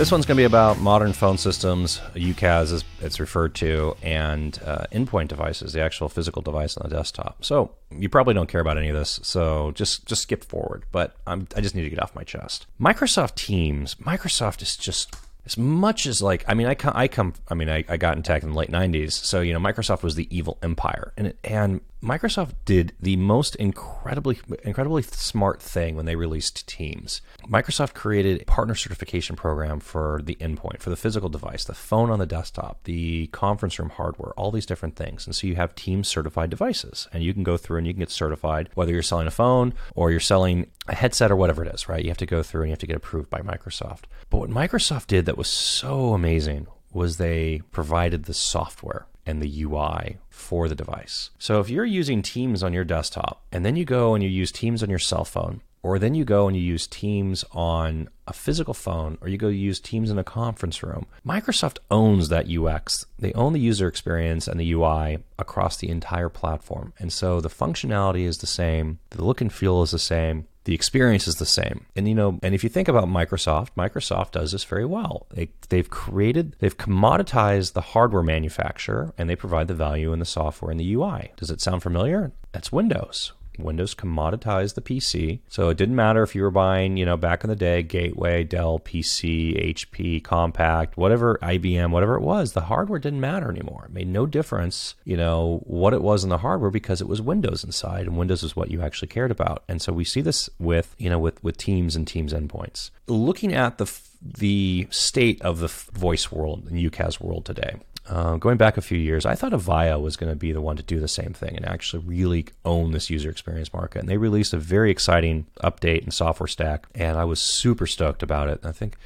[0.00, 4.58] This one's going to be about modern phone systems, UCaaS as it's referred to, and
[4.64, 7.44] uh, endpoint devices, the actual physical device on the desktop.
[7.44, 10.86] So you probably don't care about any of this, so just just skip forward.
[10.90, 12.66] But I'm, I just need to get off my chest.
[12.80, 17.34] Microsoft Teams, Microsoft is just as much as like I mean I come I come
[17.48, 20.02] I mean I, I got in tech in the late 90s so you know Microsoft
[20.02, 25.96] was the evil empire and it, and Microsoft did the most incredibly incredibly smart thing
[25.96, 27.20] when they released Teams.
[27.46, 32.10] Microsoft created a partner certification program for the endpoint, for the physical device, the phone
[32.10, 35.26] on the desktop, the conference room hardware, all these different things.
[35.26, 38.00] And so you have Teams certified devices and you can go through and you can
[38.00, 41.74] get certified whether you're selling a phone or you're selling a headset or whatever it
[41.74, 42.02] is, right?
[42.02, 44.04] You have to go through and you have to get approved by Microsoft.
[44.30, 49.62] But what Microsoft did that was so amazing was they provided the software and the
[49.62, 51.30] UI for the device.
[51.38, 54.52] So if you're using Teams on your desktop and then you go and you use
[54.52, 58.32] Teams on your cell phone, or then you go and you use Teams on a
[58.32, 63.06] physical phone, or you go use Teams in a conference room, Microsoft owns that UX.
[63.18, 66.92] They own the user experience and the UI across the entire platform.
[66.98, 70.76] And so the functionality is the same, the look and feel is the same, the
[70.76, 71.84] experience is the same.
[71.96, 75.26] And you know, and if you think about Microsoft, Microsoft does this very well.
[75.32, 80.24] They, they've created, they've commoditized the hardware manufacturer, and they provide the value in the
[80.24, 81.32] software and the UI.
[81.36, 82.30] Does it sound familiar?
[82.52, 83.32] That's Windows.
[83.62, 85.40] Windows commoditized the PC.
[85.48, 88.44] So it didn't matter if you were buying, you know, back in the day, Gateway,
[88.44, 93.86] Dell, PC, HP, Compaq, whatever, IBM, whatever it was, the hardware didn't matter anymore.
[93.86, 97.22] It made no difference, you know, what it was in the hardware because it was
[97.22, 99.64] Windows inside and Windows is what you actually cared about.
[99.68, 102.90] And so we see this with, you know, with, with Teams and Teams endpoints.
[103.06, 103.90] Looking at the
[104.22, 107.76] the state of the voice world and UCaaS world today.
[108.10, 110.76] Uh, going back a few years, I thought Avaya was going to be the one
[110.76, 114.00] to do the same thing and actually really own this user experience market.
[114.00, 118.24] And they released a very exciting update and software stack, and I was super stoked
[118.24, 118.60] about it.
[118.64, 118.96] I think,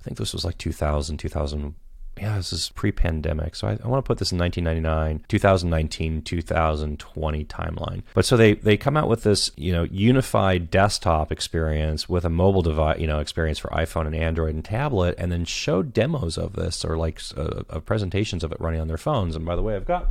[0.00, 1.74] I think this was like 2000, 2000
[2.18, 3.56] yeah, this is pre-pandemic.
[3.56, 8.02] So I, I, want to put this in 1999, 2019, 2020 timeline.
[8.14, 12.30] But so they they come out with this, you know, unified desktop experience with a
[12.30, 16.36] mobile device, you know, experience for iPhone and Android and tablet, and then show demos
[16.36, 19.34] of this or like uh, uh, presentations of it running on their phones.
[19.34, 20.08] And by the way, I've got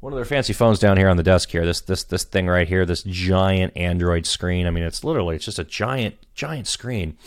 [0.00, 1.66] one of their fancy phones down here on the desk here.
[1.66, 4.66] This this this thing right here, this giant Android screen.
[4.66, 7.18] I mean, it's literally it's just a giant giant screen.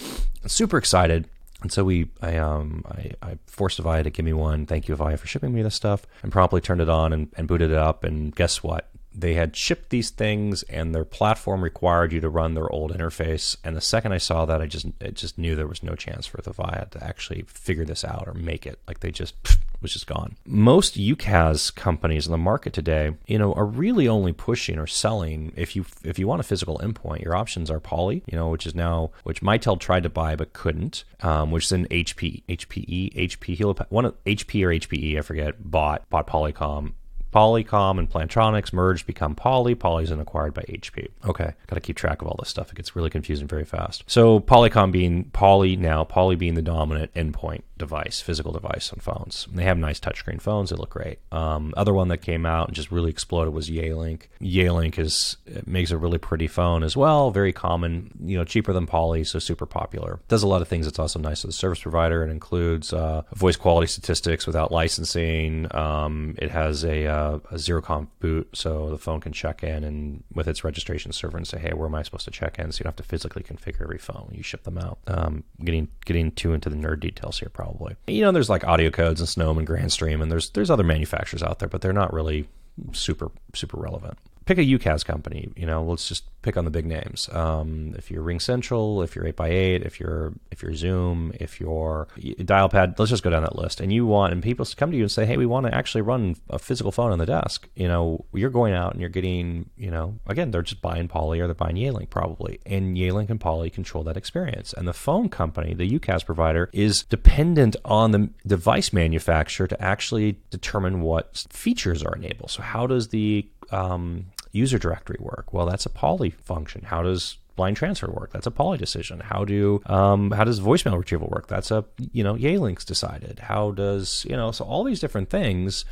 [0.41, 1.27] I'm super excited
[1.61, 4.65] and so we, I, um, I, I, forced Avaya to give me one.
[4.65, 6.05] Thank you, Avaya, for shipping me this stuff.
[6.23, 8.05] And promptly turned it on and, and booted it up.
[8.05, 8.88] And guess what?
[9.13, 13.57] They had shipped these things, and their platform required you to run their old interface.
[13.63, 16.25] And the second I saw that, I just, it just knew there was no chance
[16.25, 18.79] for the Avaya to actually figure this out or make it.
[18.87, 19.35] Like they just
[19.81, 20.35] was just gone.
[20.45, 25.53] Most UCaaS companies in the market today, you know, are really only pushing or selling
[25.55, 28.67] if you if you want a physical endpoint, your options are Poly, you know, which
[28.67, 33.15] is now which Mitel tried to buy but couldn't, um, which is in HP, HPE,
[33.15, 36.93] HP, Hewlett, one of HP or HPE, I forget, bought bought Polycom
[37.33, 39.75] Polycom and Plantronics merged, become Poly.
[39.75, 41.09] Poly's been acquired by HP.
[41.25, 42.71] Okay, got to keep track of all this stuff.
[42.71, 44.03] It gets really confusing very fast.
[44.07, 49.47] So Polycom being Poly now, Poly being the dominant endpoint device, physical device on phones.
[49.49, 50.69] And they have nice touchscreen phones.
[50.69, 51.19] They look great.
[51.31, 54.23] Um, other one that came out and just really exploded was Yealink.
[54.41, 57.31] Yealink is makes a really pretty phone as well.
[57.31, 60.19] Very common, you know, cheaper than Poly, so super popular.
[60.27, 60.85] Does a lot of things.
[60.85, 62.23] It's also nice as a service provider.
[62.23, 65.73] It includes uh, voice quality statistics without licensing.
[65.75, 69.83] Um, it has a uh, a zero conf boot, so the phone can check in
[69.83, 72.71] and with its registration server and say, "Hey, where am I supposed to check in?"
[72.71, 74.99] So you don't have to physically configure every phone when you ship them out.
[75.07, 77.95] Um, getting getting too into the nerd details here, probably.
[78.07, 81.59] You know, there's like AudioCodes and Sangoma and Grandstream, and there's there's other manufacturers out
[81.59, 82.47] there, but they're not really
[82.93, 84.17] super super relevant
[84.49, 85.51] pick a UCaaS company.
[85.55, 87.29] You know, let's just pick on the big names.
[87.31, 92.97] Um, if you're RingCentral, if you're 8x8, if you're if you're Zoom, if you're Dialpad,
[92.97, 93.79] let's just go down that list.
[93.79, 96.01] And you want and people come to you and say, hey, we want to actually
[96.01, 97.69] run a physical phone on the desk.
[97.75, 101.39] You know, you're going out and you're getting, you know, again, they're just buying Poly
[101.39, 104.73] or they're buying Yealink probably, and Yealink and Poly control that experience.
[104.73, 110.39] And the phone company, the UCaaS provider, is dependent on the device manufacturer to actually
[110.49, 112.49] determine what features are enabled.
[112.49, 115.53] So how does the um, user directory work?
[115.53, 116.83] Well, that's a poly function.
[116.83, 118.31] How does blind transfer work?
[118.31, 119.19] That's a poly decision.
[119.19, 121.47] How do um, how does voicemail retrieval work?
[121.47, 123.39] That's a you know Yealink's decided.
[123.39, 125.85] How does you know so all these different things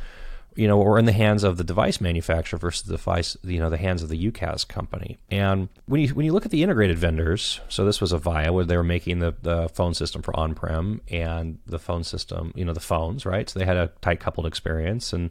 [0.54, 3.70] you know, or in the hands of the device manufacturer versus the device, you know,
[3.70, 5.18] the hands of the UCaaS company.
[5.30, 8.64] And when you when you look at the integrated vendors, so this was Avaya where
[8.64, 12.72] they were making the, the phone system for on-prem and the phone system, you know,
[12.72, 13.48] the phones, right?
[13.48, 15.30] So they had a tight coupled experience, and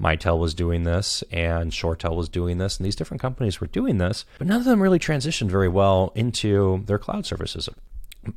[0.00, 3.98] Mitel was doing this, and ShoreTel was doing this, and these different companies were doing
[3.98, 7.68] this, but none of them really transitioned very well into their cloud services.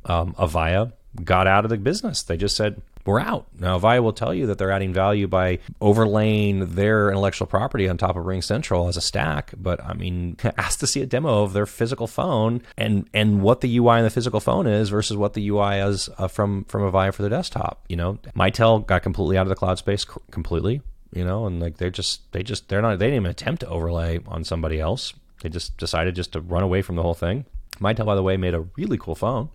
[0.04, 0.92] Um, Avaya
[1.24, 2.22] got out of the business.
[2.22, 3.46] They just said, we're out.
[3.58, 7.96] Now, Avaya will tell you that they're adding value by overlaying their intellectual property on
[7.96, 9.54] top of RingCentral as a stack.
[9.56, 13.62] But I mean, ask to see a demo of their physical phone and and what
[13.62, 16.82] the UI in the physical phone is versus what the UI is uh, from from
[16.82, 17.82] Avaya for the desktop.
[17.88, 20.82] You know, Mitel got completely out of the cloud space completely.
[21.10, 23.68] You know, and like they're just they just they're not they didn't even attempt to
[23.68, 25.14] overlay on somebody else.
[25.40, 27.46] They just decided just to run away from the whole thing.
[27.80, 29.48] Mitel, by the way, made a really cool phone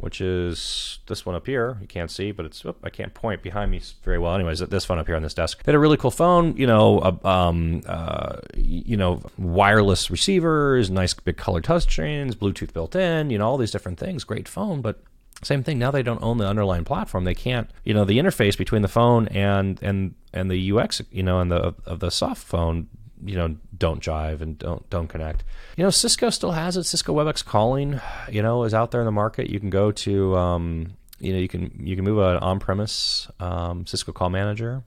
[0.00, 1.78] which is this one up here.
[1.80, 4.34] You can't see, but it's, I can't point behind me very well.
[4.34, 5.62] Anyways, this phone up here on this desk.
[5.62, 11.14] They had a really cool phone, you know, um, uh, you know, wireless receivers, nice
[11.14, 14.24] big color touchscreens, Bluetooth built in, you know, all these different things.
[14.24, 15.02] Great phone, but
[15.42, 15.78] same thing.
[15.78, 17.24] Now they don't own the underlying platform.
[17.24, 21.22] They can't, you know, the interface between the phone and and and the UX, you
[21.22, 22.88] know, and the of the soft phone
[23.24, 25.44] you know don't jive and don't don't connect.
[25.76, 26.84] You know, Cisco still has it.
[26.84, 28.00] Cisco WebEx calling,
[28.30, 29.50] you know, is out there in the market.
[29.50, 33.86] You can go to, um, you know, you can you can move an on-premise um,
[33.86, 34.82] Cisco Call Manager,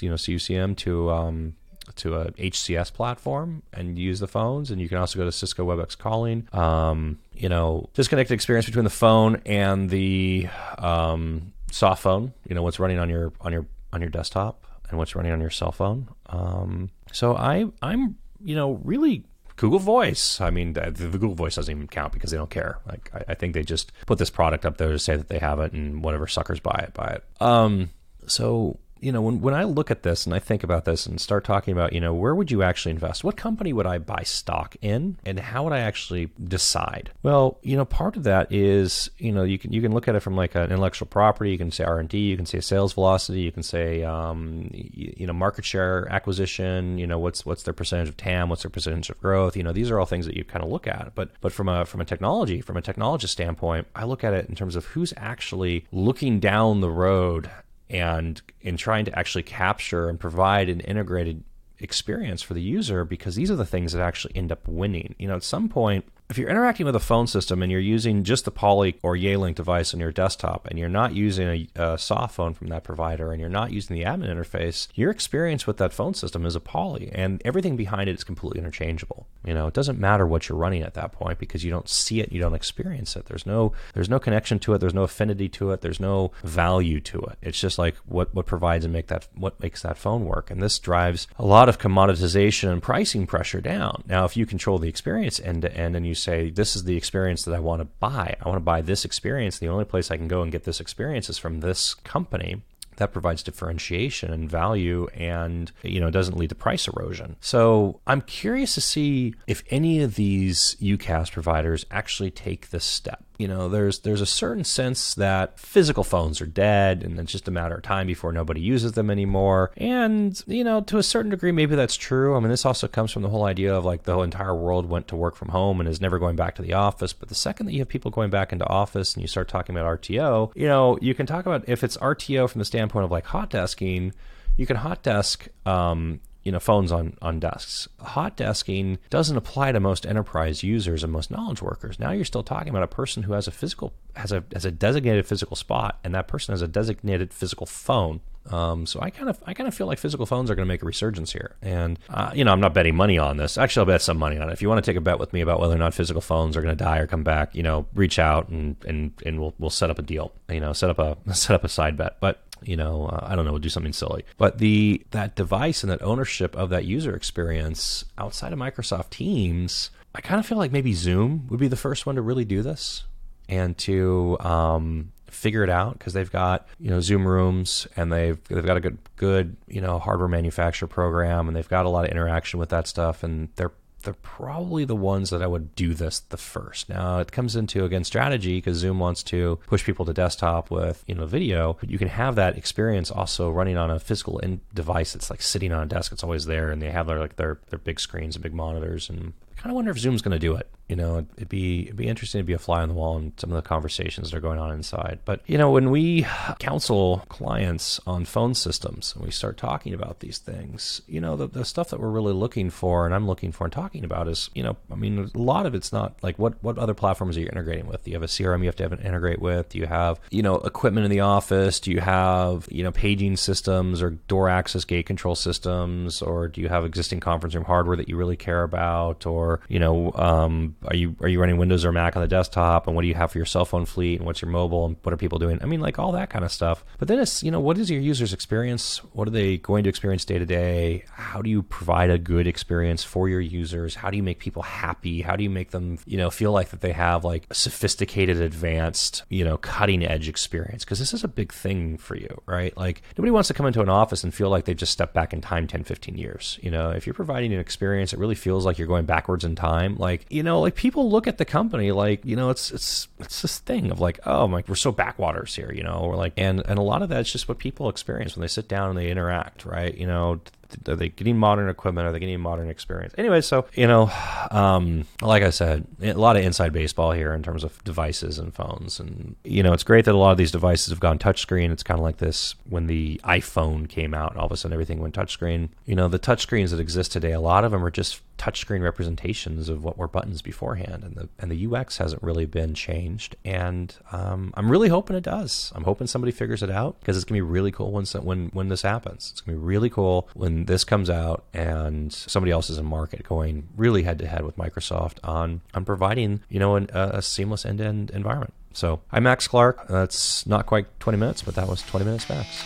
[0.00, 1.54] you know, CUCM to um,
[1.96, 4.70] to a HCS platform and use the phones.
[4.70, 6.48] And you can also go to Cisco WebEx calling.
[6.52, 10.48] Um, you know, disconnected experience between the phone and the
[10.78, 12.32] um, soft phone.
[12.48, 15.40] You know, what's running on your on your on your desktop and what's running on
[15.40, 16.08] your cell phone.
[16.26, 19.24] Um, so I I'm you know really
[19.56, 20.40] Google Voice.
[20.40, 22.80] I mean, the, the, Google Voice doesn't even count because they don't care.
[22.88, 25.38] Like, I, I, think they just put this product up there to say that they
[25.38, 27.24] have it, and whatever suckers buy it, buy it.
[27.40, 27.90] Um,
[28.26, 31.20] so you know, when, when I look at this and I think about this and
[31.20, 33.22] start talking about, you know, where would you actually invest?
[33.22, 35.18] What company would I buy stock in?
[35.26, 37.10] And how would I actually decide?
[37.22, 40.14] Well, you know, part of that is, you know, you can you can look at
[40.14, 41.50] it from like an intellectual property.
[41.50, 42.18] You can say R and D.
[42.18, 43.42] You can say sales velocity.
[43.42, 46.96] You can say, um, you, you, know, market share acquisition.
[46.96, 48.48] You know, what's what's their percentage of TAM?
[48.48, 49.54] What's their percentage of growth?
[49.54, 51.12] You know, these are all things that you kind of look at.
[51.14, 54.48] But but from a from a technology from a technologist standpoint, I look at it
[54.48, 57.50] in terms of who's actually looking down the road
[57.94, 61.44] and in trying to actually capture and provide an integrated
[61.78, 65.14] experience for the user because these are the things that actually end up winning.
[65.18, 68.24] You know, at some point, if you're interacting with a phone system and you're using
[68.24, 71.98] just the Poly or Yealink device on your desktop and you're not using a, a,
[71.98, 75.76] soft phone from that provider and you're not using the admin interface, your experience with
[75.76, 79.26] that phone system is a Poly and everything behind it is completely interchangeable.
[79.44, 82.20] You know, it doesn't matter what you're running at that point because you don't see
[82.20, 83.26] it, you don't experience it.
[83.26, 87.00] There's no there's no connection to it, there's no affinity to it, there's no value
[87.02, 87.38] to it.
[87.42, 90.50] It's just like what what provides and make that what makes that phone work.
[90.50, 94.04] And this drives a lot of commoditization and pricing pressure down.
[94.08, 96.96] Now, if you control the experience end to end and you say, this is the
[96.96, 98.36] experience that I want to buy.
[98.40, 99.58] I want to buy this experience.
[99.58, 102.62] The only place I can go and get this experience is from this company
[102.96, 108.20] that provides differentiation and value and you know doesn't lead to price erosion so i'm
[108.20, 113.68] curious to see if any of these UCaaS providers actually take this step you know,
[113.68, 117.74] there's there's a certain sense that physical phones are dead, and it's just a matter
[117.74, 119.72] of time before nobody uses them anymore.
[119.76, 122.36] And you know, to a certain degree, maybe that's true.
[122.36, 124.88] I mean, this also comes from the whole idea of like the whole entire world
[124.88, 127.12] went to work from home and is never going back to the office.
[127.12, 129.76] But the second that you have people going back into office and you start talking
[129.76, 133.10] about RTO, you know, you can talk about if it's RTO from the standpoint of
[133.10, 134.12] like hot desking.
[134.56, 137.88] You can hot desk um, you know phones on on desks.
[138.00, 141.98] Hot desking doesn't apply to most enterprise users and most knowledge workers.
[141.98, 144.70] Now you're still talking about a person who has a physical has a has a
[144.70, 148.20] designated physical spot, and that person has a designated physical phone.
[148.50, 150.72] Um, so I kind of I kind of feel like physical phones are going to
[150.72, 153.56] make a resurgence here, and uh, you know I'm not betting money on this.
[153.56, 154.52] Actually, I'll bet some money on it.
[154.52, 156.56] If you want to take a bet with me about whether or not physical phones
[156.56, 159.54] are going to die or come back, you know, reach out and and and we'll
[159.58, 160.30] we'll set up a deal.
[160.50, 162.18] You know, set up a set up a side bet.
[162.20, 164.24] But you know, uh, I don't know, do something silly.
[164.38, 169.90] But the that device and that ownership of that user experience outside of Microsoft Teams,
[170.14, 172.62] I kind of feel like maybe Zoom would be the first one to really do
[172.62, 173.04] this
[173.48, 178.42] and to um, figure it out because they've got you know Zoom rooms and they've
[178.44, 182.04] they've got a good good you know hardware manufacturer program and they've got a lot
[182.04, 183.72] of interaction with that stuff and they're
[184.04, 186.88] they're probably the ones that I would do this the first.
[186.88, 191.04] Now it comes into again strategy because Zoom wants to push people to desktop with
[191.06, 194.40] you know video, but you can have that experience also running on a physical
[194.72, 196.12] device that's like sitting on a desk.
[196.12, 199.08] It's always there, and they have their like their their big screens and big monitors,
[199.08, 201.84] and I kind of wonder if Zoom's going to do it you know, it'd be
[201.84, 204.30] it'd be interesting to be a fly on the wall in some of the conversations
[204.30, 205.20] that are going on inside.
[205.24, 206.26] But you know, when we
[206.58, 211.46] counsel clients on phone systems and we start talking about these things, you know, the,
[211.46, 214.50] the stuff that we're really looking for and I'm looking for and talking about is,
[214.54, 217.40] you know, I mean, a lot of it's not like what what other platforms are
[217.40, 218.04] you integrating with?
[218.04, 219.70] Do you have a CRM you have to have an integrate with?
[219.70, 221.80] Do you have you know equipment in the office?
[221.80, 226.60] Do you have you know paging systems or door access gate control systems, or do
[226.60, 230.73] you have existing conference room hardware that you really care about, or you know, um,
[230.84, 233.14] are you are you running Windows or Mac on the desktop, and what do you
[233.14, 235.58] have for your cell phone fleet, and what's your mobile, and what are people doing?
[235.62, 236.84] I mean, like all that kind of stuff.
[236.98, 238.98] But then it's you know, what is your users' experience?
[239.12, 241.04] What are they going to experience day to day?
[241.12, 243.94] How do you provide a good experience for your users?
[243.94, 245.22] How do you make people happy?
[245.22, 248.40] How do you make them you know feel like that they have like a sophisticated,
[248.40, 250.84] advanced, you know, cutting edge experience?
[250.84, 252.76] Because this is a big thing for you, right?
[252.76, 255.32] Like nobody wants to come into an office and feel like they've just stepped back
[255.32, 256.58] in time 10, 15 years.
[256.62, 259.54] You know, if you're providing an experience, it really feels like you're going backwards in
[259.56, 259.96] time.
[259.96, 263.42] Like, you know, like people look at the company like, you know, it's it's it's
[263.42, 266.62] this thing of like, oh my we're so backwaters here, you know, or like and
[266.66, 269.10] and a lot of that's just what people experience when they sit down and they
[269.10, 269.96] interact, right?
[269.96, 270.40] You know,
[270.88, 272.06] are they getting modern equipment?
[272.06, 273.14] Are they getting modern experience?
[273.16, 274.10] Anyway, so you know,
[274.50, 278.54] um, like I said, a lot of inside baseball here in terms of devices and
[278.54, 281.70] phones, and you know, it's great that a lot of these devices have gone touchscreen.
[281.70, 285.00] It's kind of like this when the iPhone came out, all of a sudden everything
[285.00, 285.68] went touchscreen.
[285.86, 289.68] You know, the touchscreens that exist today, a lot of them are just touchscreen representations
[289.68, 293.36] of what were buttons beforehand, and the and the UX hasn't really been changed.
[293.44, 295.72] And um, I'm really hoping it does.
[295.74, 298.68] I'm hoping somebody figures it out because it's gonna be really cool when when when
[298.68, 299.30] this happens.
[299.32, 303.24] It's gonna be really cool when this comes out and somebody else is in market
[303.24, 307.64] going really head to head with Microsoft on on providing you know an, a seamless
[307.64, 308.54] end to end environment.
[308.72, 309.86] So I'm Max Clark.
[309.88, 312.64] That's not quite 20 minutes, but that was 20 minutes max.